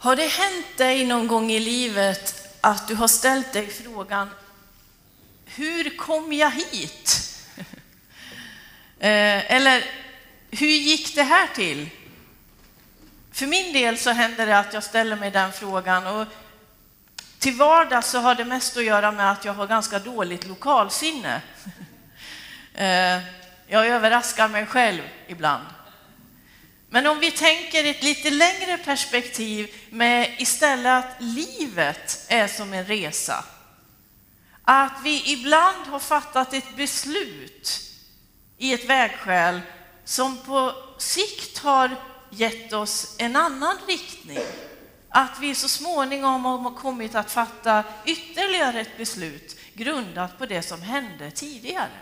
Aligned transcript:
Har 0.00 0.16
det 0.16 0.26
hänt 0.26 0.66
dig 0.76 1.06
någon 1.06 1.26
gång 1.26 1.50
i 1.50 1.60
livet 1.60 2.48
att 2.60 2.88
du 2.88 2.94
har 2.94 3.08
ställt 3.08 3.52
dig 3.52 3.66
frågan 3.66 4.30
hur 5.44 5.96
kom 5.96 6.32
jag 6.32 6.50
hit? 6.50 7.26
Eh, 9.02 9.52
eller 9.52 9.84
hur 10.50 10.66
gick 10.66 11.14
det 11.14 11.22
här 11.22 11.46
till? 11.54 11.90
För 13.32 13.46
min 13.46 13.72
del 13.72 13.98
så 13.98 14.10
händer 14.10 14.46
det 14.46 14.58
att 14.58 14.74
jag 14.74 14.84
ställer 14.84 15.16
mig 15.16 15.30
den 15.30 15.52
frågan 15.52 16.06
och 16.06 16.26
till 17.38 17.56
vardags 17.56 18.10
så 18.10 18.18
har 18.18 18.34
det 18.34 18.44
mest 18.44 18.76
att 18.76 18.84
göra 18.84 19.12
med 19.12 19.30
att 19.30 19.44
jag 19.44 19.52
har 19.52 19.66
ganska 19.66 19.98
dåligt 19.98 20.46
lokalsinne. 20.46 21.42
Eh, 22.74 23.22
jag 23.66 23.86
överraskar 23.86 24.48
mig 24.48 24.66
själv 24.66 25.02
ibland. 25.28 25.64
Men 26.90 27.06
om 27.06 27.20
vi 27.20 27.30
tänker 27.30 27.84
ett 27.84 28.02
lite 28.02 28.30
längre 28.30 28.78
perspektiv 28.78 29.74
med 29.90 30.34
istället 30.38 31.04
att 31.04 31.16
livet 31.18 32.26
är 32.28 32.48
som 32.48 32.72
en 32.72 32.84
resa. 32.84 33.44
Att 34.62 35.00
vi 35.04 35.32
ibland 35.32 35.86
har 35.86 35.98
fattat 35.98 36.54
ett 36.54 36.76
beslut 36.76 37.80
i 38.58 38.72
ett 38.72 38.84
vägskäl 38.84 39.60
som 40.04 40.38
på 40.38 40.74
sikt 40.98 41.58
har 41.58 41.96
gett 42.30 42.72
oss 42.72 43.14
en 43.18 43.36
annan 43.36 43.76
riktning. 43.88 44.44
Att 45.08 45.38
vi 45.40 45.54
så 45.54 45.68
småningom 45.68 46.44
har 46.44 46.74
kommit 46.74 47.14
att 47.14 47.30
fatta 47.30 47.84
ytterligare 48.04 48.80
ett 48.80 48.96
beslut 48.96 49.56
grundat 49.74 50.38
på 50.38 50.46
det 50.46 50.62
som 50.62 50.82
hände 50.82 51.30
tidigare. 51.30 51.98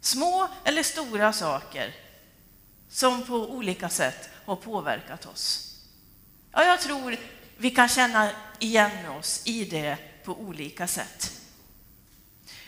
Små 0.00 0.48
eller 0.64 0.82
stora 0.82 1.32
saker 1.32 2.07
som 2.90 3.22
på 3.22 3.34
olika 3.34 3.88
sätt 3.88 4.30
har 4.46 4.56
påverkat 4.56 5.26
oss. 5.26 5.74
Ja, 6.52 6.64
jag 6.64 6.80
tror 6.80 7.16
vi 7.56 7.70
kan 7.70 7.88
känna 7.88 8.30
igen 8.58 9.08
oss 9.08 9.42
i 9.44 9.64
det 9.64 9.98
på 10.24 10.32
olika 10.32 10.86
sätt. 10.86 11.32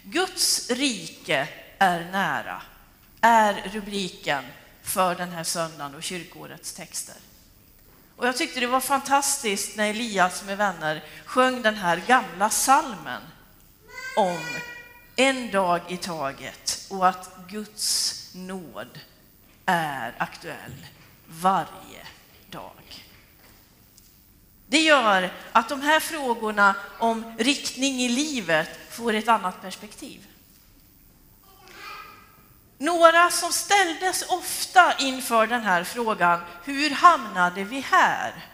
Guds 0.02 0.70
rike 0.70 1.48
är 1.78 2.10
nära, 2.12 2.62
är 3.20 3.70
rubriken 3.72 4.44
för 4.82 5.14
den 5.14 5.30
här 5.30 5.44
söndagen 5.44 5.94
och 5.94 6.02
kyrkårets 6.02 6.72
texter. 6.72 7.16
Och 8.16 8.26
jag 8.26 8.36
tyckte 8.36 8.60
det 8.60 8.66
var 8.66 8.80
fantastiskt 8.80 9.76
när 9.76 9.90
Elias 9.90 10.44
med 10.44 10.56
vänner 10.56 11.04
sjöng 11.24 11.62
den 11.62 11.74
här 11.74 12.02
gamla 12.06 12.50
salmen 12.50 13.22
om 14.16 14.38
en 15.16 15.50
dag 15.50 15.80
i 15.88 15.96
taget 15.96 16.86
och 16.90 17.08
att 17.08 17.30
Guds 17.48 18.16
nåd 18.34 18.98
är 19.70 20.14
aktuell 20.18 20.86
varje 21.26 22.06
dag. 22.50 23.04
Det 24.66 24.80
gör 24.80 25.32
att 25.52 25.68
de 25.68 25.80
här 25.80 26.00
frågorna 26.00 26.74
om 26.98 27.36
riktning 27.38 28.02
i 28.02 28.08
livet 28.08 28.68
får 28.90 29.12
ett 29.12 29.28
annat 29.28 29.62
perspektiv. 29.62 30.26
Några 32.78 33.30
som 33.30 33.52
ställdes 33.52 34.22
ofta 34.22 34.94
inför 34.98 35.46
den 35.46 35.62
här 35.62 35.84
frågan, 35.84 36.40
hur 36.64 36.90
hamnade 36.90 37.64
vi 37.64 37.80
här? 37.80 38.50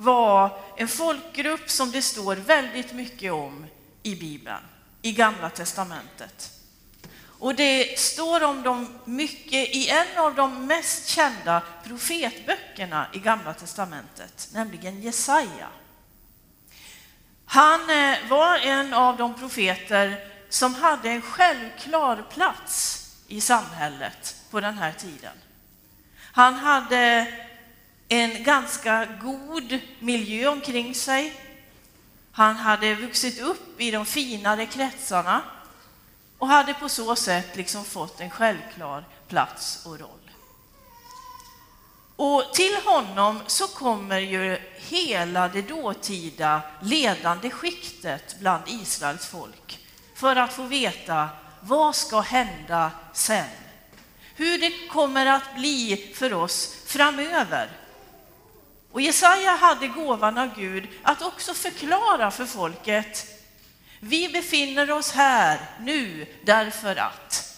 var 0.00 0.60
en 0.76 0.88
folkgrupp 0.88 1.70
som 1.70 1.90
det 1.90 2.02
står 2.02 2.36
väldigt 2.36 2.92
mycket 2.92 3.32
om 3.32 3.66
i 4.02 4.14
Bibeln, 4.14 4.64
i 5.02 5.12
Gamla 5.12 5.50
testamentet. 5.50 6.59
Och 7.40 7.54
det 7.54 7.98
står 7.98 8.42
om 8.42 8.62
dem 8.62 8.98
mycket 9.04 9.68
i 9.68 9.88
en 9.88 10.18
av 10.18 10.34
de 10.34 10.66
mest 10.66 11.08
kända 11.08 11.62
profetböckerna 11.84 13.06
i 13.12 13.18
Gamla 13.18 13.54
testamentet, 13.54 14.48
nämligen 14.52 15.02
Jesaja. 15.02 15.68
Han 17.44 17.90
eh, 17.90 18.16
var 18.28 18.58
en 18.58 18.94
av 18.94 19.16
de 19.16 19.34
profeter 19.34 20.26
som 20.48 20.74
hade 20.74 21.10
en 21.10 21.22
självklar 21.22 22.24
plats 22.34 23.06
i 23.28 23.40
samhället 23.40 24.36
på 24.50 24.60
den 24.60 24.78
här 24.78 24.92
tiden. 24.92 25.34
Han 26.32 26.54
hade 26.54 27.26
en 28.08 28.42
ganska 28.44 29.08
god 29.22 29.78
miljö 29.98 30.48
omkring 30.48 30.94
sig. 30.94 31.34
Han 32.32 32.56
hade 32.56 32.94
vuxit 32.94 33.40
upp 33.40 33.80
i 33.80 33.90
de 33.90 34.06
finare 34.06 34.66
kretsarna 34.66 35.42
och 36.40 36.48
hade 36.48 36.74
på 36.74 36.88
så 36.88 37.16
sätt 37.16 37.56
liksom 37.56 37.84
fått 37.84 38.20
en 38.20 38.30
självklar 38.30 39.04
plats 39.28 39.86
och 39.86 40.00
roll. 40.00 40.30
Och 42.16 42.54
till 42.54 42.76
honom 42.84 43.40
så 43.46 43.66
kommer 43.66 44.18
ju 44.18 44.58
hela 44.76 45.48
det 45.48 45.62
dåtida 45.62 46.62
ledande 46.80 47.50
skiktet 47.50 48.36
bland 48.40 48.62
Israels 48.66 49.26
folk 49.26 49.78
för 50.14 50.36
att 50.36 50.52
få 50.52 50.62
veta 50.62 51.28
vad 51.60 51.96
ska 51.96 52.20
hända 52.20 52.90
sen? 53.12 53.46
Hur 54.34 54.58
det 54.58 54.88
kommer 54.88 55.26
att 55.26 55.54
bli 55.54 56.12
för 56.14 56.32
oss 56.34 56.76
framöver. 56.86 57.70
Och 58.92 59.00
Jesaja 59.00 59.50
hade 59.50 59.88
gåvan 59.88 60.38
av 60.38 60.54
Gud 60.56 60.88
att 61.02 61.22
också 61.22 61.54
förklara 61.54 62.30
för 62.30 62.44
folket 62.46 63.39
vi 64.00 64.28
befinner 64.28 64.90
oss 64.90 65.12
här 65.12 65.60
nu 65.80 66.26
därför 66.44 66.96
att. 66.96 67.56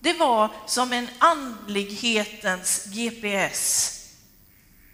Det 0.00 0.12
var 0.12 0.50
som 0.66 0.92
en 0.92 1.08
andlighetens 1.18 2.84
GPS 2.84 3.94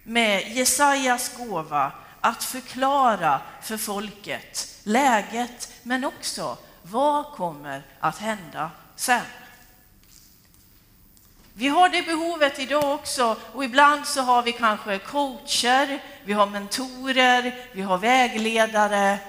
med 0.03 0.51
Jesajas 0.55 1.37
gåva 1.37 1.91
att 2.21 2.43
förklara 2.43 3.41
för 3.61 3.77
folket 3.77 4.75
läget 4.83 5.71
men 5.83 6.03
också 6.03 6.57
vad 6.81 7.25
kommer 7.25 7.83
att 7.99 8.17
hända 8.17 8.71
sen? 8.95 9.21
Vi 11.53 11.67
har 11.67 11.89
det 11.89 12.01
behovet 12.01 12.59
idag 12.59 12.93
också 12.95 13.35
och 13.53 13.65
ibland 13.65 14.07
så 14.07 14.21
har 14.21 14.43
vi 14.43 14.51
kanske 14.51 14.99
coacher, 14.99 16.03
vi 16.25 16.33
har 16.33 16.45
mentorer, 16.45 17.67
vi 17.73 17.81
har 17.81 17.97
vägledare. 17.97 19.19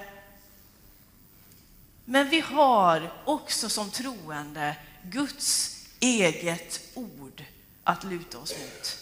Men 2.09 2.29
vi 2.29 2.39
har 2.39 3.13
också 3.25 3.69
som 3.69 3.91
troende 3.91 4.75
Guds 5.03 5.77
eget 5.99 6.81
ord 6.93 7.43
att 7.83 8.03
luta 8.03 8.37
oss 8.37 8.53
mot. 8.59 8.97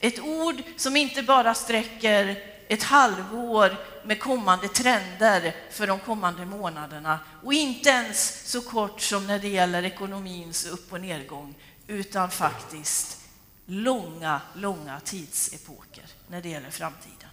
Ett 0.00 0.20
ord 0.20 0.62
som 0.76 0.96
inte 0.96 1.22
bara 1.22 1.54
sträcker 1.54 2.42
ett 2.68 2.82
halvår 2.82 3.76
med 4.04 4.20
kommande 4.20 4.68
trender 4.68 5.56
för 5.70 5.86
de 5.86 5.98
kommande 5.98 6.46
månaderna 6.46 7.18
och 7.44 7.52
inte 7.52 7.90
ens 7.90 8.50
så 8.50 8.60
kort 8.60 9.00
som 9.00 9.26
när 9.26 9.38
det 9.38 9.48
gäller 9.48 9.82
ekonomins 9.82 10.66
upp 10.66 10.92
och 10.92 11.00
nedgång 11.00 11.54
utan 11.86 12.30
faktiskt 12.30 13.18
långa, 13.66 14.40
långa 14.54 15.00
tidsepoker 15.00 16.04
när 16.28 16.42
det 16.42 16.48
gäller 16.48 16.70
framtiden. 16.70 17.30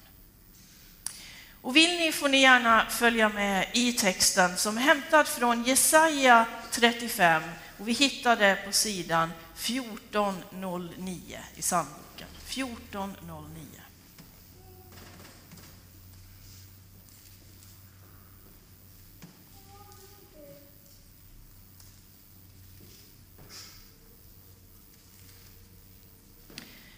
Och 1.65 1.75
vill 1.75 1.97
ni 1.97 2.11
får 2.11 2.29
ni 2.29 2.41
gärna 2.41 2.85
följa 2.89 3.29
med 3.29 3.67
i 3.73 3.93
texten 3.93 4.57
som 4.57 4.77
är 4.77 4.81
hämtad 4.81 5.27
från 5.27 5.63
Jesaja 5.63 6.45
35 6.71 7.43
och 7.79 7.87
vi 7.87 7.91
hittar 7.91 8.35
det 8.35 8.57
på 8.65 8.71
sidan 8.71 9.31
1409 9.55 11.39
i 11.55 11.61
psalmboken. 11.61 12.27
1409. 12.47 13.65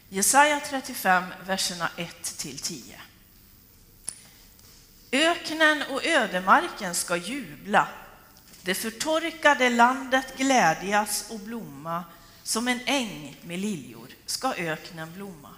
Jesaja 0.09 0.59
35, 0.59 1.23
verserna 1.45 1.89
1-10. 1.97 3.06
Öknen 5.11 5.83
och 5.89 6.05
ödemarken 6.05 6.95
ska 6.95 7.15
jubla, 7.15 7.87
det 8.61 8.75
förtorkade 8.75 9.69
landet 9.69 10.37
glädjas 10.37 11.25
och 11.29 11.39
blomma, 11.39 12.03
som 12.43 12.67
en 12.67 12.79
äng 12.85 13.37
med 13.43 13.59
liljor 13.59 14.07
ska 14.25 14.53
öknen 14.53 15.13
blomma. 15.13 15.49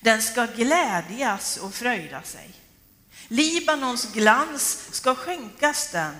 Den 0.00 0.22
ska 0.22 0.46
glädjas 0.46 1.56
och 1.56 1.74
fröjda 1.74 2.22
sig. 2.22 2.50
Libanons 3.28 4.12
glans 4.12 4.88
ska 4.90 5.14
skänkas 5.14 5.90
den, 5.92 6.14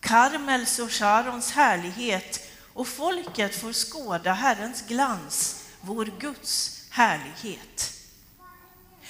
Karmels 0.00 0.78
och 0.78 0.92
Sharons 0.92 1.52
härlighet, 1.52 2.50
och 2.72 2.88
folket 2.88 3.56
får 3.56 3.72
skåda 3.72 4.32
Herrens 4.32 4.84
glans 4.88 5.64
vår 5.80 6.12
Guds 6.18 6.84
härlighet. 6.90 7.95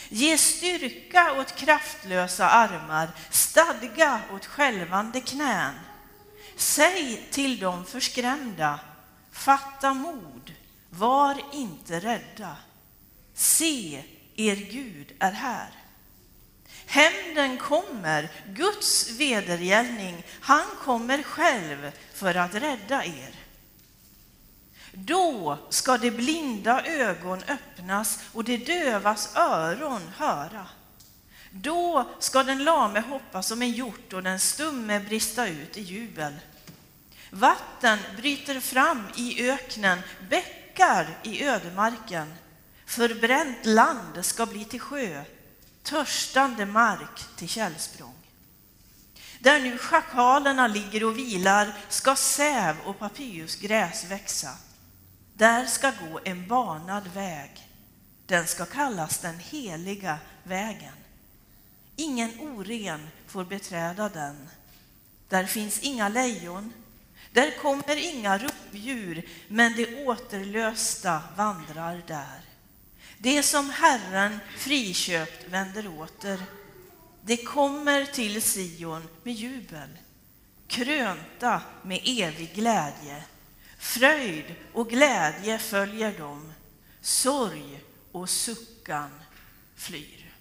Ge 0.09 0.39
styrka 0.39 1.33
åt 1.33 1.57
kraftlösa 1.57 2.49
armar, 2.49 3.09
stadga 3.31 4.21
åt 4.33 4.47
skälvande 4.47 5.21
knän. 5.21 5.75
Säg 6.57 7.29
till 7.31 7.59
de 7.59 7.85
förskrämda, 7.85 8.81
fatta 9.33 9.95
mod, 9.95 10.53
var 10.91 11.43
inte 11.53 12.01
rädda. 12.01 12.57
Se, 13.35 14.05
er 14.37 14.57
Gud 14.57 15.13
är 15.19 15.33
här. 15.33 15.71
Hämnden 16.87 17.59
kommer, 17.59 18.29
Guds 18.47 19.11
vedergällning, 19.11 20.25
han 20.41 20.67
kommer 20.85 21.23
själv 21.23 21.93
för 22.15 22.35
att 22.35 22.55
rädda 22.55 23.05
er. 23.05 23.46
Då 24.99 25.59
ska 25.69 25.99
de 25.99 26.11
blinda 26.11 26.87
ögon 26.87 27.43
öppnas 27.49 28.19
och 28.33 28.45
de 28.45 28.57
dövas 28.57 29.37
öron 29.37 30.03
höra. 30.17 30.67
Då 31.51 32.09
ska 32.19 32.43
den 32.43 32.65
lame 32.65 33.01
hoppa 33.01 33.43
som 33.43 33.63
en 33.63 33.73
hjort 33.73 34.13
och 34.13 34.23
den 34.23 34.41
stumme 34.41 35.01
brista 35.01 35.47
ut 35.47 35.77
i 35.77 35.81
jubel. 35.81 36.35
Vatten 37.31 37.99
bryter 38.17 38.61
fram 38.61 39.03
i 39.17 39.51
öknen, 39.51 39.99
bäckar 40.31 41.19
i 41.23 41.45
ödemarken. 41.45 42.35
Förbränt 42.87 43.67
land 43.67 44.25
ska 44.25 44.47
bli 44.47 44.65
till 44.65 44.81
sjö, 44.81 45.25
törstande 45.83 46.67
mark 46.67 47.25
till 47.37 47.49
källsprång. 47.49 48.15
Där 49.41 49.61
nu 49.61 49.79
schakalerna 49.79 50.67
ligger 50.67 51.05
och 51.05 51.19
vilar 51.19 51.73
ska 51.89 52.17
säv 52.17 52.77
och 52.85 52.99
papyrusgräs 52.99 54.05
växa. 54.05 54.51
Där 55.37 55.67
ska 55.67 55.91
gå 55.91 56.21
en 56.25 56.49
banad 56.49 57.07
väg. 57.15 57.69
Den 58.27 58.47
ska 58.47 58.67
kallas 58.67 59.19
den 59.19 59.39
heliga 59.39 60.19
vägen. 60.43 60.93
Ingen 61.97 62.41
oren 62.41 63.09
får 63.27 63.45
beträda 63.45 64.09
den. 64.09 64.49
Där 65.29 65.45
finns 65.45 65.81
inga 65.81 66.09
lejon, 66.09 66.73
där 67.33 67.59
kommer 67.59 67.97
inga 68.15 68.39
rovdjur, 68.39 69.29
men 69.49 69.77
de 69.77 70.05
återlösta 70.07 71.23
vandrar 71.37 72.03
där. 72.07 72.41
Det 73.19 73.43
som 73.43 73.71
Herren 73.71 74.39
friköpt 74.57 75.49
vänder 75.49 76.01
åter. 76.01 76.43
Det 77.23 77.37
kommer 77.37 78.05
till 78.05 78.43
Sion 78.43 79.09
med 79.23 79.35
jubel, 79.35 79.89
krönta 80.67 81.63
med 81.83 82.01
evig 82.05 82.55
glädje. 82.55 83.25
Fröjd 83.79 84.55
och 84.73 84.91
glädje 84.91 85.59
följer 85.59 86.19
dem, 86.19 86.53
sorg 87.01 87.81
och 88.13 88.31
suckan 88.31 89.11
flyr. 89.77 90.33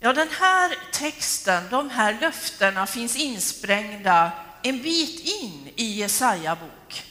Ja, 0.00 0.12
den 0.12 0.28
här 0.28 0.78
texten, 0.92 1.64
de 1.70 1.90
här 1.90 2.18
löftena 2.20 2.86
finns 2.86 3.16
insprängda 3.16 4.32
en 4.62 4.82
bit 4.82 5.20
in 5.20 5.72
i 5.76 5.84
Jesaja 5.84 6.56
bok. 6.56 7.04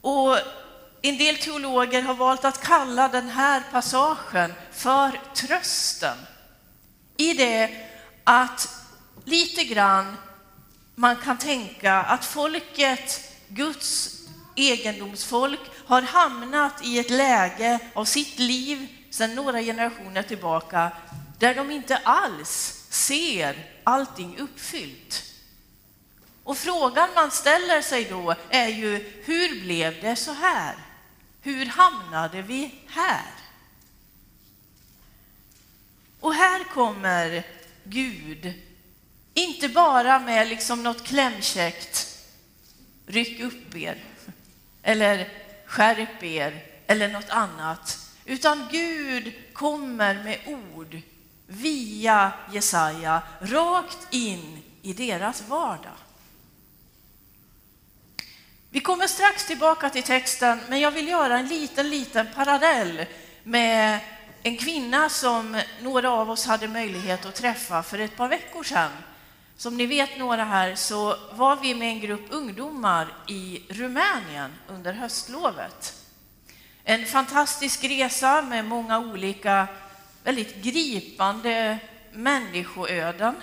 Och 0.00 0.38
en 1.02 1.18
del 1.18 1.36
teologer 1.36 2.02
har 2.02 2.14
valt 2.14 2.44
att 2.44 2.62
kalla 2.62 3.08
den 3.08 3.28
här 3.28 3.62
passagen 3.72 4.52
för 4.72 5.20
trösten. 5.34 6.16
I 7.16 7.34
det 7.34 7.88
att 8.24 8.83
lite 9.24 9.64
grann 9.64 10.16
man 10.94 11.16
kan 11.16 11.38
tänka 11.38 11.94
att 11.94 12.24
folket, 12.24 13.32
Guds 13.48 14.20
egendomsfolk, 14.54 15.60
har 15.86 16.02
hamnat 16.02 16.84
i 16.84 16.98
ett 16.98 17.10
läge 17.10 17.78
av 17.94 18.04
sitt 18.04 18.38
liv 18.38 18.86
sedan 19.10 19.34
några 19.34 19.60
generationer 19.60 20.22
tillbaka 20.22 20.92
där 21.38 21.54
de 21.54 21.70
inte 21.70 21.96
alls 21.96 22.84
ser 22.88 23.70
allting 23.84 24.38
uppfyllt. 24.38 25.24
Och 26.44 26.58
frågan 26.58 27.08
man 27.14 27.30
ställer 27.30 27.82
sig 27.82 28.04
då 28.04 28.34
är 28.50 28.68
ju, 28.68 29.22
hur 29.24 29.60
blev 29.60 30.00
det 30.00 30.16
så 30.16 30.32
här? 30.32 30.74
Hur 31.40 31.66
hamnade 31.66 32.42
vi 32.42 32.74
här? 32.88 33.30
Och 36.20 36.34
här 36.34 36.64
kommer 36.64 37.46
Gud, 37.84 38.52
inte 39.34 39.68
bara 39.68 40.18
med 40.18 40.48
liksom 40.48 40.82
något 40.82 41.04
klämkäckt, 41.04 42.18
ryck 43.06 43.40
upp 43.40 43.76
er, 43.76 44.04
eller 44.82 45.28
skärp 45.66 46.22
er, 46.22 46.64
eller 46.86 47.08
något 47.08 47.30
annat, 47.30 47.98
utan 48.24 48.68
Gud 48.70 49.32
kommer 49.52 50.14
med 50.14 50.38
ord 50.46 51.00
via 51.46 52.32
Jesaja 52.52 53.22
rakt 53.40 54.06
in 54.10 54.62
i 54.82 54.92
deras 54.92 55.42
vardag. 55.48 55.92
Vi 58.70 58.80
kommer 58.80 59.06
strax 59.06 59.46
tillbaka 59.46 59.90
till 59.90 60.02
texten, 60.02 60.60
men 60.68 60.80
jag 60.80 60.90
vill 60.90 61.08
göra 61.08 61.38
en 61.38 61.48
liten, 61.48 61.90
liten 61.90 62.26
parallell 62.34 63.06
med 63.42 64.00
en 64.42 64.56
kvinna 64.56 65.08
som 65.08 65.60
några 65.82 66.10
av 66.10 66.30
oss 66.30 66.46
hade 66.46 66.68
möjlighet 66.68 67.26
att 67.26 67.34
träffa 67.34 67.82
för 67.82 67.98
ett 67.98 68.16
par 68.16 68.28
veckor 68.28 68.62
sedan. 68.62 68.90
Som 69.56 69.76
ni 69.76 69.86
vet, 69.86 70.18
några 70.18 70.44
här, 70.44 70.74
så 70.74 71.16
var 71.32 71.56
vi 71.56 71.74
med 71.74 71.88
en 71.88 72.00
grupp 72.00 72.26
ungdomar 72.30 73.08
i 73.28 73.62
Rumänien 73.68 74.52
under 74.68 74.92
höstlovet. 74.92 75.94
En 76.84 77.06
fantastisk 77.06 77.84
resa 77.84 78.42
med 78.42 78.64
många 78.64 78.98
olika 78.98 79.68
väldigt 80.24 80.62
gripande 80.62 81.78
människoöden 82.12 83.34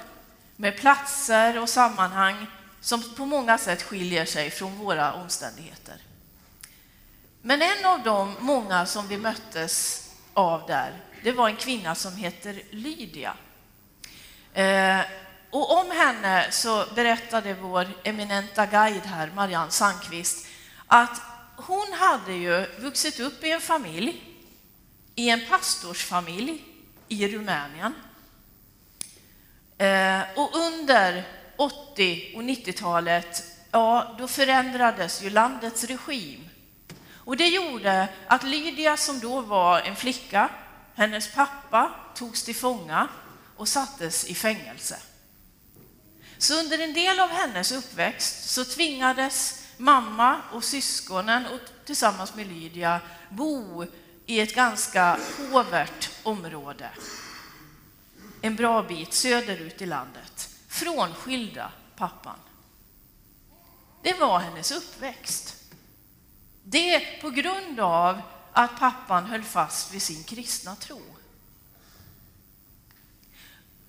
med 0.56 0.78
platser 0.78 1.60
och 1.60 1.70
sammanhang 1.70 2.48
som 2.82 3.04
på 3.16 3.26
många 3.26 3.58
sätt 3.58 3.84
skiljer 3.84 4.26
sig 4.26 4.50
från 4.50 4.78
våra 4.78 5.14
omständigheter. 5.14 5.96
Men 7.42 7.62
en 7.62 7.86
av 7.86 8.04
de 8.04 8.36
många 8.40 8.86
som 8.86 9.08
vi 9.08 9.18
möttes 9.18 10.08
av 10.34 10.68
där, 10.68 10.94
det 11.24 11.32
var 11.32 11.50
en 11.50 11.56
kvinna 11.56 11.96
som 11.96 12.16
heter 12.16 12.62
Lydia. 12.72 13.34
Eh, 14.54 15.00
och 15.52 15.78
om 15.80 15.92
henne 15.92 16.52
så 16.52 16.86
berättade 16.96 17.54
vår 17.54 17.88
eminenta 18.04 18.66
guide 18.66 19.06
här, 19.06 19.32
Marianne 19.36 19.72
Sandqvist, 19.72 20.48
att 20.88 21.22
hon 21.56 21.94
hade 21.94 22.34
ju 22.34 22.66
vuxit 22.80 23.20
upp 23.20 23.44
i 23.44 23.52
en 23.52 23.62
familj, 23.62 24.24
i 25.16 25.30
en 25.30 25.46
pastorsfamilj 25.50 26.64
i 27.08 27.28
Rumänien. 27.28 27.94
Eh, 29.78 30.22
och 30.36 30.56
under 30.56 31.24
80 31.56 32.34
och 32.36 32.42
90-talet, 32.42 33.44
ja, 33.72 34.16
då 34.20 34.28
förändrades 34.28 35.24
ju 35.24 35.30
landets 35.30 35.84
regim. 35.84 36.50
Och 37.14 37.38
det 37.38 37.48
gjorde 37.48 38.08
att 38.28 38.44
Lydia, 38.44 38.98
som 38.98 39.20
då 39.20 39.42
var 39.42 39.80
en 39.80 39.96
flicka, 39.96 40.50
hennes 40.96 41.34
pappa 41.34 41.92
togs 42.16 42.44
till 42.44 42.56
fånga 42.56 43.08
och 43.58 43.68
sattes 43.68 44.26
i 44.26 44.36
fängelse. 44.36 44.98
Så 46.42 46.60
under 46.60 46.80
en 46.80 46.94
del 46.94 47.20
av 47.20 47.30
hennes 47.30 47.72
uppväxt 47.72 48.50
så 48.50 48.66
tvingades 48.66 49.64
mamma 49.78 50.42
och 50.52 50.64
syskonen 50.64 51.46
och 51.46 51.60
tillsammans 51.86 52.36
med 52.36 52.48
Lydia 52.48 53.02
bo 53.30 53.86
i 54.26 54.40
ett 54.40 54.56
ganska 54.56 55.20
påvert 55.38 56.10
område. 56.24 56.90
En 58.42 58.56
bra 58.56 58.84
bit 58.84 59.14
söderut 59.14 59.82
i 59.82 59.86
landet, 59.86 60.50
frånskilda 60.68 61.72
pappan. 61.96 62.40
Det 64.02 64.14
var 64.14 64.40
hennes 64.40 64.72
uppväxt. 64.72 65.56
Det 66.64 67.22
på 67.22 67.30
grund 67.30 67.80
av 67.80 68.22
att 68.52 68.80
pappan 68.80 69.26
höll 69.26 69.44
fast 69.44 69.94
vid 69.94 70.02
sin 70.02 70.24
kristna 70.24 70.76
tro. 70.76 71.02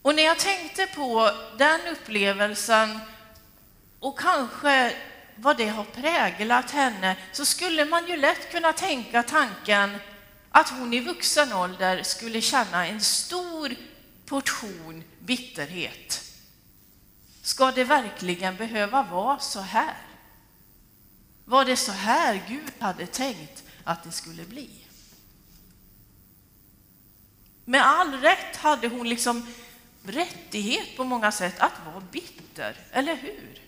Och 0.03 0.15
när 0.15 0.23
jag 0.23 0.39
tänkte 0.39 0.87
på 0.87 1.31
den 1.59 1.81
upplevelsen 1.93 2.99
och 3.99 4.19
kanske 4.19 4.97
vad 5.37 5.57
det 5.57 5.69
har 5.69 5.85
präglat 5.85 6.71
henne 6.71 7.17
så 7.33 7.45
skulle 7.45 7.85
man 7.85 8.07
ju 8.09 8.17
lätt 8.17 8.53
kunna 8.53 8.73
tänka 8.73 9.23
tanken 9.23 9.99
att 10.51 10.69
hon 10.69 10.93
i 10.93 11.01
vuxen 11.01 11.53
ålder 11.53 12.03
skulle 12.03 12.41
känna 12.41 12.87
en 12.87 13.01
stor 13.01 13.75
portion 14.27 15.05
bitterhet. 15.19 16.23
Ska 17.43 17.71
det 17.71 17.85
verkligen 17.85 18.57
behöva 18.57 19.03
vara 19.03 19.39
så 19.39 19.61
här? 19.61 19.97
Var 21.45 21.65
det 21.65 21.77
så 21.77 21.93
här 21.93 22.43
Gud 22.49 22.73
hade 22.79 23.07
tänkt 23.07 23.63
att 23.85 24.05
det 24.05 24.13
skulle 24.13 24.45
bli? 24.45 24.71
Med 27.65 27.87
all 27.87 28.13
rätt 28.13 28.57
hade 28.57 28.89
hon 28.89 29.09
liksom 29.09 29.47
rättighet 30.05 30.97
på 30.97 31.05
många 31.05 31.33
sätt 31.33 31.55
att 31.59 31.73
vara 31.87 32.01
bitter, 32.01 32.77
eller 32.93 33.15
hur? 33.15 33.61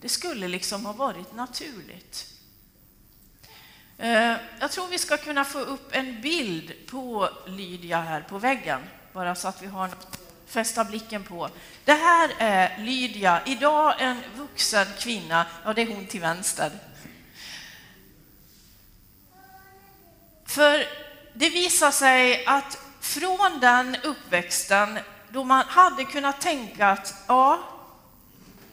Det 0.00 0.08
skulle 0.08 0.48
liksom 0.48 0.86
ha 0.86 0.92
varit 0.92 1.34
naturligt. 1.34 2.30
Eh, 3.98 4.36
jag 4.60 4.70
tror 4.70 4.88
vi 4.88 4.98
ska 4.98 5.16
kunna 5.16 5.44
få 5.44 5.58
upp 5.58 5.94
en 5.94 6.20
bild 6.20 6.72
på 6.90 7.28
Lydia 7.46 8.00
här 8.00 8.20
på 8.20 8.38
väggen, 8.38 8.80
bara 9.12 9.34
så 9.34 9.48
att 9.48 9.62
vi 9.62 9.66
har 9.66 9.88
något 9.88 10.08
att 10.10 10.20
fästa 10.46 10.84
blicken 10.84 11.24
på. 11.24 11.50
Det 11.84 11.92
här 11.92 12.30
är 12.38 12.78
Lydia, 12.78 13.42
idag 13.46 13.94
en 13.98 14.20
vuxen 14.36 14.86
kvinna, 14.98 15.46
ja 15.64 15.72
det 15.72 15.82
är 15.82 15.86
hon 15.86 16.06
till 16.06 16.20
vänster. 16.20 16.70
För 20.46 20.86
det 21.34 21.50
visar 21.50 21.90
sig 21.90 22.46
att 22.46 22.78
från 23.00 23.60
den 23.60 23.96
uppväxten 24.02 24.98
då 25.34 25.44
man 25.44 25.64
hade 25.68 26.04
kunnat 26.04 26.40
tänka 26.40 26.88
att 26.88 27.14
ja, 27.28 27.58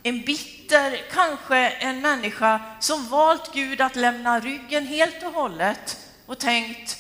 en 0.04 0.22
bitter, 0.22 1.12
kanske 1.12 1.58
en 1.70 2.02
människa 2.02 2.62
som 2.80 3.08
valt 3.08 3.54
Gud 3.54 3.82
att 3.82 3.96
lämna 3.96 4.40
ryggen 4.40 4.86
helt 4.86 5.24
och 5.24 5.34
hållet 5.34 5.98
och 6.26 6.40
tänkt 6.40 6.98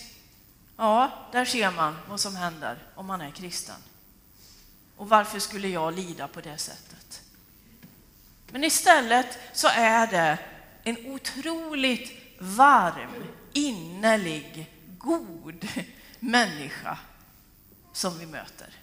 ja, 0.77 1.11
där 1.31 1.45
ser 1.45 1.71
man 1.71 1.97
vad 2.09 2.19
som 2.19 2.35
händer 2.35 2.77
om 2.95 3.05
man 3.05 3.21
är 3.21 3.31
kristen. 3.31 3.75
Och 4.97 5.09
varför 5.09 5.39
skulle 5.39 5.67
jag 5.67 5.93
lida 5.93 6.27
på 6.27 6.41
det 6.41 6.57
sättet? 6.57 7.21
Men 8.51 8.63
istället 8.63 9.39
så 9.53 9.67
är 9.67 10.07
det 10.07 10.37
en 10.83 10.97
otroligt 11.13 12.11
varm, 12.39 13.23
innerlig, 13.53 14.71
god 14.97 15.67
människa 16.19 16.97
som 17.93 18.19
vi 18.19 18.25
möter. 18.25 18.80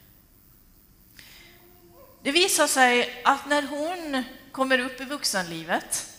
Det 2.22 2.32
visar 2.32 2.66
sig 2.66 3.22
att 3.24 3.46
när 3.46 3.62
hon 3.62 4.24
kommer 4.52 4.78
upp 4.78 5.00
i 5.00 5.04
vuxenlivet, 5.04 6.10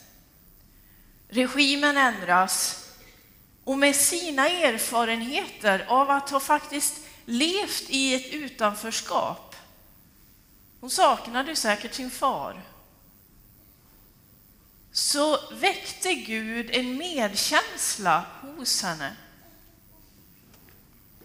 regimen 1.29 1.97
ändras 1.97 2.85
och 3.63 3.77
med 3.77 3.95
sina 3.95 4.49
erfarenheter 4.49 5.85
av 5.87 6.09
att 6.09 6.29
ha 6.29 6.39
faktiskt 6.39 6.95
levt 7.25 7.83
i 7.89 8.15
ett 8.15 8.33
utanförskap. 8.33 9.55
Hon 10.79 10.89
saknade 10.89 11.55
säkert 11.55 11.93
sin 11.93 12.11
far. 12.11 12.61
Så 14.91 15.39
väckte 15.51 16.13
Gud 16.13 16.69
en 16.71 16.97
medkänsla 16.97 18.25
hos 18.41 18.83
henne. 18.83 19.15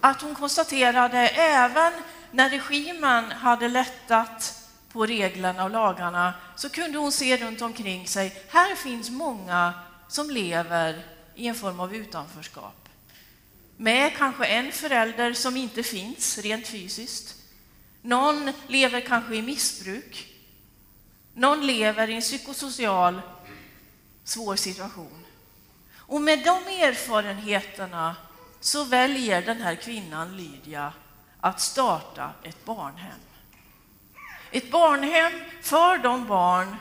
Att 0.00 0.22
hon 0.22 0.34
konstaterade, 0.34 1.18
även 1.28 1.92
när 2.30 2.50
regimen 2.50 3.32
hade 3.32 3.68
lättat 3.68 4.63
på 4.94 5.06
reglerna 5.06 5.64
och 5.64 5.70
lagarna 5.70 6.34
så 6.56 6.68
kunde 6.68 6.98
hon 6.98 7.12
se 7.12 7.36
runt 7.36 7.62
omkring 7.62 8.08
sig, 8.08 8.42
här 8.48 8.74
finns 8.74 9.10
många 9.10 9.74
som 10.08 10.30
lever 10.30 11.06
i 11.34 11.46
en 11.46 11.54
form 11.54 11.80
av 11.80 11.94
utanförskap. 11.94 12.88
Med 13.76 14.16
kanske 14.16 14.44
en 14.44 14.72
förälder 14.72 15.32
som 15.32 15.56
inte 15.56 15.82
finns 15.82 16.38
rent 16.38 16.66
fysiskt. 16.66 17.34
Någon 18.02 18.52
lever 18.66 19.00
kanske 19.00 19.36
i 19.36 19.42
missbruk. 19.42 20.26
Någon 21.34 21.66
lever 21.66 22.10
i 22.10 22.14
en 22.14 22.20
psykosocial 22.20 23.20
svår 24.24 24.56
situation. 24.56 25.24
Och 25.96 26.22
med 26.22 26.38
de 26.38 26.82
erfarenheterna 26.82 28.16
så 28.60 28.84
väljer 28.84 29.42
den 29.42 29.60
här 29.60 29.74
kvinnan, 29.74 30.36
Lydia, 30.36 30.92
att 31.40 31.60
starta 31.60 32.30
ett 32.42 32.64
barnhem. 32.64 33.23
Ett 34.54 34.70
barnhem 34.70 35.32
för 35.62 35.98
de 35.98 36.26
barn, 36.26 36.76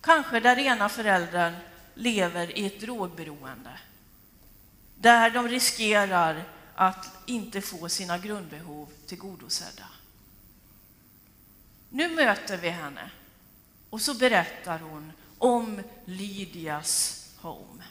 kanske 0.00 0.40
där 0.40 0.58
ena 0.58 0.88
föräldern 0.88 1.54
lever 1.94 2.58
i 2.58 2.66
ett 2.66 2.80
drogberoende. 2.80 3.78
Där 4.94 5.30
de 5.30 5.48
riskerar 5.48 6.44
att 6.74 7.08
inte 7.26 7.60
få 7.60 7.88
sina 7.88 8.18
grundbehov 8.18 8.88
tillgodosedda. 9.06 9.84
Nu 11.88 12.08
möter 12.08 12.56
vi 12.56 12.68
henne 12.68 13.10
och 13.90 14.00
så 14.00 14.14
berättar 14.14 14.78
hon 14.78 15.12
om 15.38 15.82
Lydias 16.04 17.26
Home. 17.40 17.84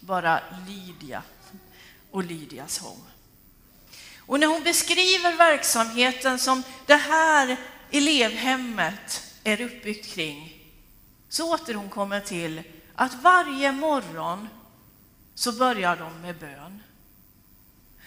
Bara 0.00 0.40
Lydia 0.66 1.22
och 2.10 2.24
Lydias 2.24 2.78
Home. 2.78 3.10
Och 4.28 4.40
när 4.40 4.46
hon 4.46 4.62
beskriver 4.62 5.36
verksamheten 5.36 6.38
som 6.38 6.62
det 6.86 6.96
här 6.96 7.56
elevhemmet 7.90 9.22
är 9.44 9.60
uppbyggt 9.60 10.06
kring 10.14 10.64
så 11.28 11.54
åter 11.54 11.74
hon 11.74 11.88
kommer 11.88 12.20
till 12.20 12.62
att 12.94 13.14
varje 13.14 13.72
morgon 13.72 14.48
så 15.34 15.52
börjar 15.52 15.96
de 15.96 16.20
med 16.22 16.36
bön. 16.36 16.82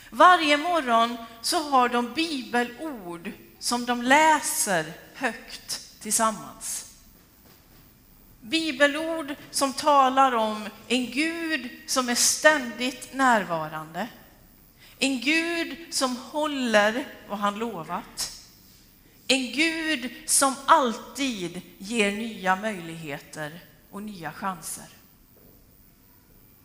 Varje 0.09 0.57
morgon 0.57 1.17
så 1.41 1.69
har 1.69 1.89
de 1.89 2.13
bibelord 2.13 3.31
som 3.59 3.85
de 3.85 4.01
läser 4.01 4.93
högt 5.15 6.01
tillsammans. 6.01 6.85
Bibelord 8.41 9.35
som 9.51 9.73
talar 9.73 10.31
om 10.31 10.69
en 10.87 11.11
Gud 11.11 11.69
som 11.87 12.09
är 12.09 12.15
ständigt 12.15 13.13
närvarande. 13.13 14.07
En 15.03 15.19
Gud 15.19 15.77
som 15.89 16.17
håller 16.17 17.07
vad 17.29 17.39
han 17.39 17.59
lovat. 17.59 18.31
En 19.27 19.51
Gud 19.51 20.11
som 20.25 20.55
alltid 20.65 21.61
ger 21.77 22.11
nya 22.11 22.55
möjligheter 22.55 23.59
och 23.91 24.03
nya 24.03 24.31
chanser. 24.31 24.87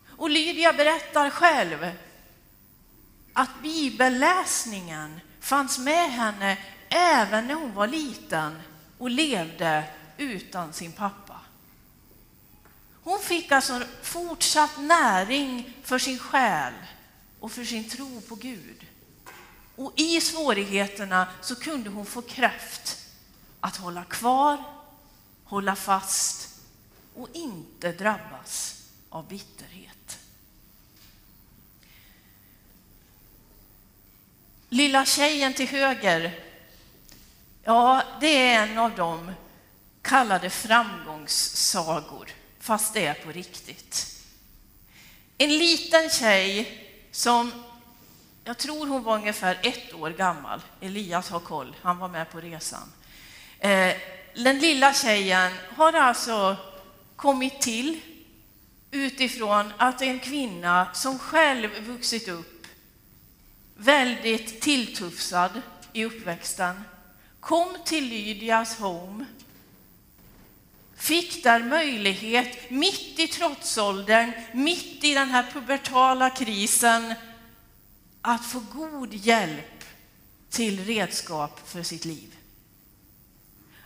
Och 0.07 0.29
Lydia 0.29 0.73
berättar 0.73 1.29
själv 1.29 1.91
att 3.33 3.61
bibelläsningen 3.61 5.19
fanns 5.39 5.79
med 5.79 6.11
henne 6.11 6.57
även 6.89 7.47
när 7.47 7.55
hon 7.55 7.73
var 7.73 7.87
liten 7.87 8.61
och 8.97 9.09
levde 9.09 9.83
utan 10.17 10.73
sin 10.73 10.91
pappa. 10.91 11.39
Hon 13.03 13.19
fick 13.19 13.51
alltså 13.51 13.81
fortsatt 14.01 14.77
näring 14.77 15.73
för 15.83 15.99
sin 15.99 16.19
själ 16.19 16.73
och 17.39 17.51
för 17.51 17.63
sin 17.63 17.89
tro 17.89 18.21
på 18.21 18.35
Gud. 18.35 18.85
Och 19.75 19.93
i 19.95 20.21
svårigheterna 20.21 21.27
så 21.41 21.55
kunde 21.55 21.89
hon 21.89 22.05
få 22.05 22.21
kraft 22.21 22.97
att 23.59 23.77
hålla 23.77 24.03
kvar, 24.03 24.63
hålla 25.43 25.75
fast 25.75 26.49
och 27.15 27.29
inte 27.33 27.91
drabbas 27.91 28.83
av 29.09 29.27
bitterhet. 29.27 30.19
Lilla 34.69 35.05
tjejen 35.05 35.53
till 35.53 35.67
höger, 35.67 36.43
ja, 37.63 38.03
det 38.21 38.37
är 38.37 38.67
en 38.67 38.77
av 38.77 38.95
de 38.95 39.31
kallade 40.01 40.49
framgångssagor, 40.49 42.29
fast 42.59 42.93
det 42.93 43.05
är 43.05 43.13
på 43.13 43.31
riktigt. 43.31 44.23
En 45.37 45.57
liten 45.57 46.09
tjej 46.09 46.86
som 47.17 47.51
jag 48.43 48.57
tror 48.57 48.87
hon 48.87 49.03
var 49.03 49.15
ungefär 49.15 49.59
ett 49.63 49.93
år 49.93 50.09
gammal. 50.09 50.61
Elias 50.81 51.29
har 51.29 51.39
koll, 51.39 51.75
han 51.81 51.97
var 51.97 52.07
med 52.07 52.31
på 52.31 52.39
resan. 52.39 52.93
Eh, 53.59 53.95
den 54.35 54.59
lilla 54.59 54.93
tjejen 54.93 55.51
har 55.75 55.93
alltså 55.93 56.57
kommit 57.15 57.61
till 57.61 57.99
utifrån 58.91 59.73
att 59.77 60.01
en 60.01 60.19
kvinna 60.19 60.87
som 60.93 61.19
själv 61.19 61.83
vuxit 61.83 62.27
upp 62.27 62.67
väldigt 63.75 64.61
tilltufsad 64.61 65.61
i 65.93 66.05
uppväxten 66.05 66.83
kom 67.39 67.77
till 67.85 68.07
Lydias 68.07 68.79
Home 68.79 69.25
fick 70.97 71.43
där 71.43 71.63
möjlighet, 71.63 72.69
mitt 72.69 73.19
i 73.19 73.27
trotsåldern, 73.27 74.31
mitt 74.51 75.03
i 75.03 75.13
den 75.13 75.29
här 75.29 75.45
pubertala 75.53 76.29
krisen, 76.29 77.13
att 78.21 78.45
få 78.45 78.59
god 78.73 79.13
hjälp 79.13 79.83
till 80.49 80.85
redskap 80.85 81.69
för 81.69 81.83
sitt 81.83 82.05
liv. 82.05 82.35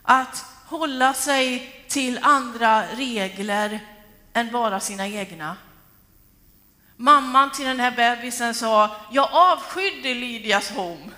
Att 0.01 0.45
hålla 0.65 1.13
sig 1.13 1.75
till 1.87 2.19
andra 2.21 2.87
regler 2.87 3.79
än 4.33 4.51
bara 4.51 4.79
sina 4.79 5.07
egna. 5.07 5.57
Mamman 6.95 7.51
till 7.51 7.65
den 7.65 7.79
här 7.79 7.91
bebisen 7.91 8.53
sa, 8.53 8.95
jag 9.11 9.29
avskydde 9.31 10.13
Lydias 10.13 10.69
home. 10.69 11.11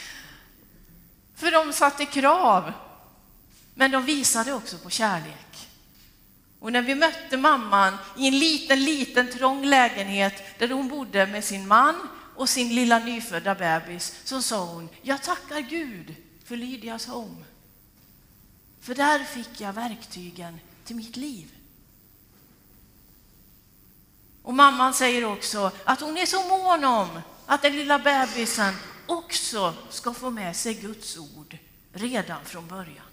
För 1.36 1.50
de 1.50 1.72
satte 1.72 2.06
krav, 2.06 2.72
men 3.74 3.90
de 3.90 4.04
visade 4.04 4.52
också 4.52 4.78
på 4.78 4.90
kärlek. 4.90 5.68
Och 6.58 6.72
när 6.72 6.82
vi 6.82 6.94
mötte 6.94 7.36
mamman 7.36 7.96
i 8.16 8.28
en 8.28 8.38
liten, 8.38 8.84
liten 8.84 9.30
trång 9.30 9.64
lägenhet 9.64 10.58
där 10.58 10.68
hon 10.68 10.88
bodde 10.88 11.26
med 11.26 11.44
sin 11.44 11.68
man, 11.68 12.08
och 12.40 12.48
sin 12.48 12.74
lilla 12.74 12.98
nyfödda 12.98 13.54
bebis 13.54 14.20
så 14.24 14.42
sa 14.42 14.64
hon, 14.64 14.88
jag 15.02 15.22
tackar 15.22 15.60
Gud 15.60 16.14
för 16.44 16.56
Lydias 16.56 17.06
Home. 17.06 17.44
För 18.80 18.94
där 18.94 19.24
fick 19.24 19.60
jag 19.60 19.72
verktygen 19.72 20.60
till 20.84 20.96
mitt 20.96 21.16
liv. 21.16 21.54
Och 24.42 24.54
mamman 24.54 24.94
säger 24.94 25.24
också 25.24 25.70
att 25.84 26.00
hon 26.00 26.16
är 26.16 26.26
så 26.26 26.48
mån 26.48 26.84
om 26.84 27.20
att 27.46 27.62
den 27.62 27.76
lilla 27.76 27.98
bebisen 27.98 28.74
också 29.06 29.74
ska 29.90 30.14
få 30.14 30.30
med 30.30 30.56
sig 30.56 30.74
Guds 30.74 31.18
ord 31.18 31.56
redan 31.92 32.44
från 32.44 32.68
början. 32.68 33.09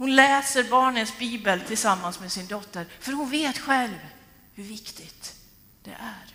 Hon 0.00 0.16
läser 0.16 0.64
barnens 0.64 1.18
bibel 1.18 1.60
tillsammans 1.60 2.20
med 2.20 2.32
sin 2.32 2.46
dotter, 2.46 2.86
för 3.00 3.12
hon 3.12 3.30
vet 3.30 3.58
själv 3.58 3.98
hur 4.54 4.64
viktigt 4.64 5.34
det 5.84 5.90
är. 5.90 6.34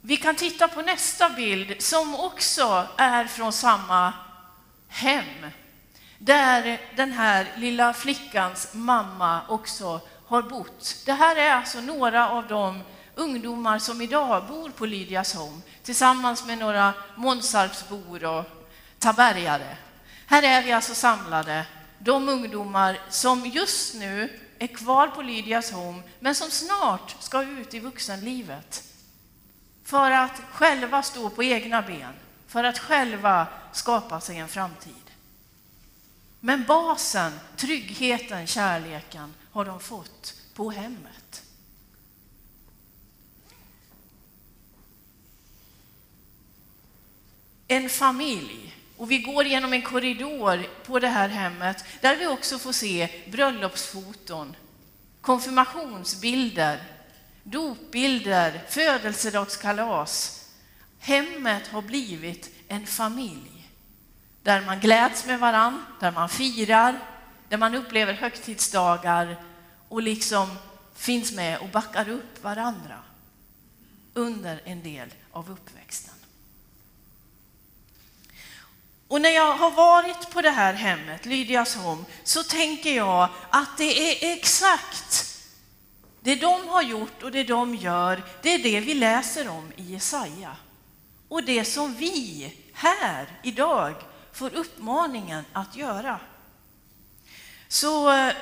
Vi 0.00 0.16
kan 0.16 0.36
titta 0.36 0.68
på 0.68 0.82
nästa 0.82 1.30
bild 1.30 1.82
som 1.82 2.14
också 2.14 2.88
är 2.96 3.24
från 3.24 3.52
samma 3.52 4.12
hem 4.88 5.46
där 6.18 6.80
den 6.96 7.12
här 7.12 7.52
lilla 7.56 7.94
flickans 7.94 8.68
mamma 8.72 9.40
också 9.48 10.00
har 10.26 10.42
bott. 10.42 11.02
Det 11.06 11.12
här 11.12 11.36
är 11.36 11.50
alltså 11.50 11.80
några 11.80 12.30
av 12.30 12.48
de 12.48 12.82
ungdomar 13.14 13.78
som 13.78 14.00
idag 14.00 14.46
bor 14.46 14.70
på 14.70 14.86
Lydias 14.86 15.34
Home 15.34 15.60
tillsammans 15.82 16.46
med 16.46 16.58
några 16.58 16.94
Månsarpsbor 17.16 18.24
och 18.24 18.55
tabergare. 19.06 19.76
Här 20.26 20.42
är 20.42 20.62
vi 20.62 20.72
alltså 20.72 20.94
samlade, 20.94 21.66
de 21.98 22.28
ungdomar 22.28 22.98
som 23.10 23.46
just 23.46 23.94
nu 23.94 24.40
är 24.58 24.66
kvar 24.66 25.08
på 25.08 25.22
Lydias 25.22 25.72
Home 25.72 26.02
men 26.20 26.34
som 26.34 26.50
snart 26.50 27.16
ska 27.20 27.42
ut 27.42 27.74
i 27.74 27.78
vuxenlivet 27.78 28.82
för 29.84 30.10
att 30.10 30.42
själva 30.50 31.02
stå 31.02 31.30
på 31.30 31.42
egna 31.42 31.82
ben, 31.82 32.12
för 32.46 32.64
att 32.64 32.78
själva 32.78 33.46
skapa 33.72 34.20
sig 34.20 34.38
en 34.38 34.48
framtid. 34.48 35.10
Men 36.40 36.64
basen, 36.64 37.32
tryggheten, 37.56 38.46
kärleken 38.46 39.34
har 39.52 39.64
de 39.64 39.80
fått 39.80 40.34
på 40.54 40.70
hemmet. 40.70 41.42
En 47.68 47.88
familj. 47.88 48.65
Och 48.96 49.10
vi 49.10 49.18
går 49.18 49.44
genom 49.44 49.72
en 49.72 49.82
korridor 49.82 50.66
på 50.86 50.98
det 50.98 51.08
här 51.08 51.28
hemmet 51.28 51.84
där 52.00 52.16
vi 52.16 52.26
också 52.26 52.58
får 52.58 52.72
se 52.72 53.08
bröllopsfoton, 53.30 54.56
konfirmationsbilder, 55.20 56.82
dopbilder, 57.42 58.62
födelsedagskalas. 58.68 60.44
Hemmet 60.98 61.68
har 61.68 61.82
blivit 61.82 62.50
en 62.68 62.86
familj 62.86 63.70
där 64.42 64.60
man 64.66 64.80
gläds 64.80 65.26
med 65.26 65.40
varann, 65.40 65.84
där 66.00 66.10
man 66.10 66.28
firar, 66.28 66.98
där 67.48 67.56
man 67.56 67.74
upplever 67.74 68.12
högtidsdagar 68.12 69.36
och 69.88 70.02
liksom 70.02 70.48
finns 70.94 71.32
med 71.32 71.58
och 71.58 71.68
backar 71.68 72.08
upp 72.08 72.42
varandra 72.42 72.98
under 74.14 74.60
en 74.64 74.82
del 74.82 75.14
av 75.32 75.50
uppväxten. 75.50 76.15
Och 79.08 79.20
när 79.20 79.30
jag 79.30 79.52
har 79.52 79.70
varit 79.70 80.30
på 80.30 80.42
det 80.42 80.50
här 80.50 80.72
hemmet, 80.72 81.26
Lydias 81.26 81.76
Home, 81.76 82.04
så 82.24 82.42
tänker 82.42 82.96
jag 82.96 83.28
att 83.50 83.78
det 83.78 84.24
är 84.24 84.36
exakt 84.36 85.32
det 86.20 86.34
de 86.34 86.68
har 86.68 86.82
gjort 86.82 87.22
och 87.22 87.30
det 87.30 87.44
de 87.44 87.74
gör, 87.74 88.22
det 88.42 88.54
är 88.54 88.58
det 88.58 88.80
vi 88.80 88.94
läser 88.94 89.48
om 89.48 89.72
i 89.76 89.82
Jesaja. 89.82 90.56
Och 91.28 91.42
det 91.42 91.64
som 91.64 91.94
vi 91.94 92.52
här 92.72 93.26
idag 93.42 93.94
får 94.32 94.54
uppmaningen 94.54 95.44
att 95.52 95.76
göra. 95.76 96.20
Så 97.68 98.12
eh, 98.12 98.32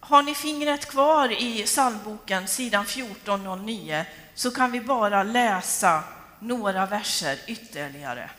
har 0.00 0.22
ni 0.22 0.34
fingret 0.34 0.90
kvar 0.90 1.42
i 1.42 1.62
psalmboken, 1.62 2.48
sidan 2.48 2.84
1409, 2.84 4.04
så 4.34 4.50
kan 4.50 4.72
vi 4.72 4.80
bara 4.80 5.22
läsa 5.22 6.02
några 6.40 6.86
verser 6.86 7.38
ytterligare. 7.46 8.30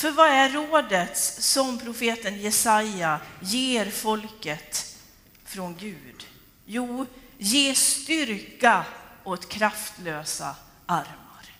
För 0.00 0.10
vad 0.10 0.28
är 0.28 0.48
rådet 0.48 1.16
som 1.38 1.78
profeten 1.78 2.40
Jesaja 2.40 3.20
ger 3.40 3.90
folket 3.90 4.96
från 5.44 5.76
Gud? 5.76 6.26
Jo, 6.64 7.06
ge 7.38 7.74
styrka 7.74 8.84
åt 9.24 9.48
kraftlösa 9.48 10.56
armar. 10.86 11.54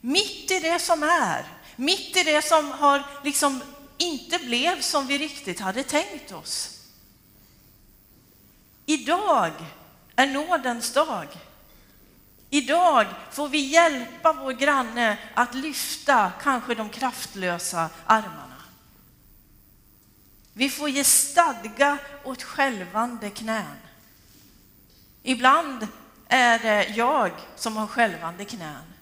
Mitt 0.00 0.50
i 0.50 0.60
det 0.60 0.78
som 0.78 1.02
är, 1.02 1.44
mitt 1.76 2.16
i 2.16 2.22
det 2.22 2.42
som 2.42 2.70
har 2.70 3.06
liksom 3.24 3.62
inte 3.98 4.38
blev 4.38 4.80
som 4.80 5.06
vi 5.06 5.18
riktigt 5.18 5.60
hade 5.60 5.82
tänkt 5.82 6.32
oss. 6.32 6.80
Idag 8.86 9.52
är 10.16 10.26
nådens 10.26 10.92
dag. 10.92 11.28
Idag 12.50 13.06
får 13.30 13.48
vi 13.48 13.58
hjälpa 13.58 14.32
vår 14.32 14.52
granne 14.52 15.18
att 15.34 15.54
lyfta 15.54 16.32
kanske 16.42 16.74
de 16.74 16.88
kraftlösa 16.88 17.90
armarna. 18.06 18.62
Vi 20.52 20.70
får 20.70 20.88
ge 20.88 21.04
stadga 21.04 21.98
åt 22.24 22.42
skälvande 22.42 23.30
knän. 23.30 23.76
Ibland 25.22 25.88
är 26.28 26.58
det 26.58 26.88
jag 26.88 27.32
som 27.56 27.76
har 27.76 27.86
skälvande 27.86 28.44
knän 28.44 28.92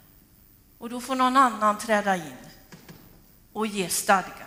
och 0.79 0.91
då 0.91 1.01
får 1.01 1.15
någon 1.15 1.37
annan 1.37 1.79
träda 1.79 2.17
in 2.17 2.37
och 3.53 3.67
ge 3.67 3.89
stadga. 3.89 4.47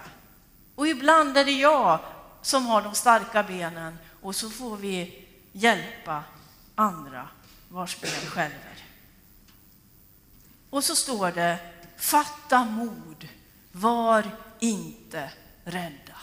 Och 0.75 0.87
ibland 0.87 1.37
är 1.37 1.45
det 1.45 1.51
jag 1.51 1.99
som 2.41 2.65
har 2.65 2.81
de 2.81 2.95
starka 2.95 3.43
benen 3.43 3.97
och 4.21 4.35
så 4.35 4.49
får 4.49 4.77
vi 4.77 5.27
hjälpa 5.51 6.23
andra 6.75 7.27
vars 7.69 8.01
ben 8.01 8.11
skälver. 8.11 8.88
Och 10.69 10.83
så 10.83 10.95
står 10.95 11.31
det, 11.31 11.59
fatta 11.97 12.65
mod, 12.65 13.27
var 13.71 14.31
inte 14.59 15.31
rädda. 15.63 16.15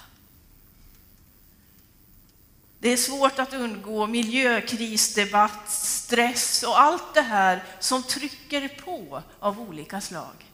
Det 2.78 2.88
är 2.92 2.96
svårt 2.96 3.38
att 3.38 3.52
undgå 3.54 4.06
miljökrisdebatt, 4.06 5.70
stress 5.70 6.62
och 6.62 6.80
allt 6.80 7.14
det 7.14 7.22
här 7.22 7.64
som 7.80 8.02
trycker 8.02 8.68
på 8.68 9.22
av 9.38 9.60
olika 9.60 10.00
slag. 10.00 10.52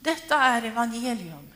Detta 0.00 0.36
är 0.42 0.62
evangelium. 0.62 1.48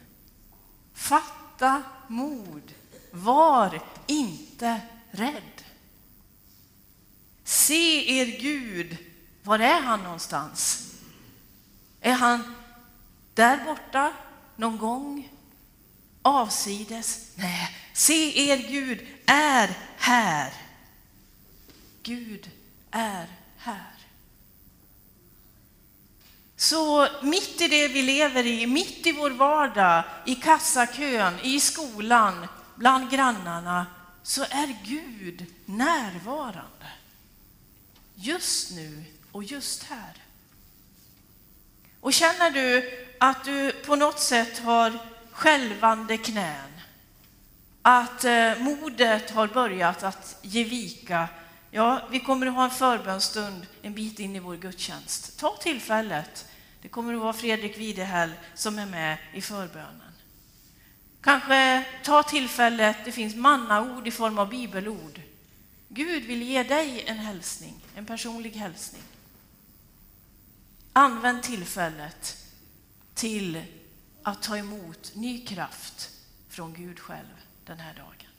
Fatta 0.94 1.83
mod. 2.09 2.74
Var 3.11 3.80
inte 4.06 4.80
rädd. 5.11 5.64
Se 7.44 8.18
er 8.20 8.26
Gud. 8.26 8.96
Var 9.50 9.58
är 9.58 9.80
han 9.80 10.02
någonstans? 10.02 10.88
Är 12.00 12.12
han 12.12 12.54
där 13.34 13.64
borta 13.64 14.12
någon 14.56 14.78
gång? 14.78 15.28
Avsides? 16.22 17.30
Nej, 17.34 17.76
Se, 17.92 18.50
er 18.50 18.56
Gud 18.56 19.06
är 19.26 19.76
här. 19.96 20.52
Gud 22.02 22.50
är 22.90 23.26
här. 23.56 23.94
Så 26.56 27.08
mitt 27.22 27.60
i 27.60 27.68
det 27.68 27.88
vi 27.88 28.02
lever 28.02 28.46
i, 28.46 28.66
mitt 28.66 29.06
i 29.06 29.12
vår 29.12 29.30
vardag, 29.30 30.04
i 30.26 30.34
kassakön, 30.34 31.38
i 31.42 31.60
skolan, 31.60 32.46
bland 32.76 33.10
grannarna, 33.10 33.86
så 34.22 34.42
är 34.42 34.76
Gud 34.84 35.46
närvarande. 35.66 36.92
Just 38.14 38.70
nu 38.70 39.04
och 39.33 39.45
just 39.45 39.83
här. 39.83 40.12
Och 42.01 42.12
känner 42.12 42.51
du 42.51 42.90
att 43.21 43.45
du 43.45 43.73
på 43.73 43.97
något 43.97 44.21
sätt 44.21 44.59
har 44.59 44.99
skälvande 45.33 46.16
knän, 46.16 46.71
att 47.83 48.25
eh, 48.25 48.59
modet 48.59 49.31
har 49.31 49.47
börjat 49.47 50.03
att 50.03 50.37
ge 50.43 50.64
vika. 50.64 51.29
Ja, 51.71 52.09
vi 52.11 52.21
kommer 52.21 52.47
att 52.47 52.55
ha 52.55 52.64
en 52.64 52.71
förbönstund 52.71 53.66
en 53.83 53.95
bit 53.95 54.19
in 54.19 54.37
i 54.37 54.38
vår 54.38 54.57
gudstjänst. 54.57 55.38
Ta 55.38 55.57
tillfället. 55.57 56.47
Det 56.83 56.88
kommer 56.88 57.14
att 57.14 57.21
vara 57.21 57.33
Fredrik 57.33 57.79
Widehäll 57.79 58.33
som 58.55 58.79
är 58.79 58.87
med 58.87 59.19
i 59.33 59.40
förbönen. 59.40 60.12
Kanske 61.21 61.85
ta 62.05 62.23
tillfället, 62.23 62.97
det 63.05 63.12
finns 63.12 63.35
mannaord 63.35 64.09
i 64.09 64.11
form 64.11 64.38
av 64.38 64.49
bibelord. 64.49 65.21
Gud 65.88 66.25
vill 66.25 66.43
ge 66.43 66.62
dig 66.62 67.05
en 67.07 67.19
hälsning, 67.19 67.75
en 67.97 68.07
personlig 68.07 68.51
hälsning. 68.51 69.03
Använd 70.92 71.42
tillfället 71.42 72.46
till 73.14 73.62
att 74.22 74.42
ta 74.42 74.57
emot 74.57 75.12
ny 75.14 75.46
kraft 75.46 76.11
från 76.48 76.74
Gud 76.74 76.98
själv 77.00 77.44
den 77.64 77.79
här 77.79 77.94
dagen. 77.94 78.30